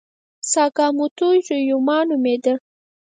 ساکاموتو 0.51 1.27
ریوما 1.47 1.97
نومېده. 2.07 2.53